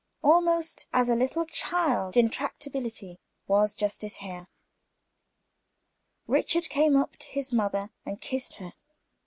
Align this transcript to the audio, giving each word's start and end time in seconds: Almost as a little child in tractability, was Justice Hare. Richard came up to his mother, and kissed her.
Almost 0.23 0.87
as 0.93 1.09
a 1.09 1.15
little 1.15 1.45
child 1.45 2.17
in 2.17 2.27
tractability, 2.27 3.19
was 3.45 3.75
Justice 3.75 4.15
Hare. 4.15 4.47
Richard 6.25 6.69
came 6.69 6.97
up 6.97 7.17
to 7.17 7.27
his 7.27 7.53
mother, 7.53 7.91
and 8.03 8.19
kissed 8.19 8.55
her. 8.55 8.73